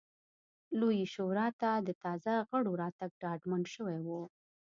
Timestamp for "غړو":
2.49-2.71